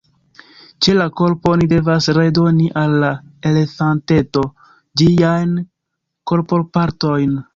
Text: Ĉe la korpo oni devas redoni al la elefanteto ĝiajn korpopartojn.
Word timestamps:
Ĉe 0.85 0.93
la 0.99 1.05
korpo 1.19 1.51
oni 1.55 1.67
devas 1.73 2.07
redoni 2.17 2.69
al 2.85 2.95
la 3.03 3.11
elefanteto 3.51 4.45
ĝiajn 5.03 5.55
korpopartojn. 6.33 7.41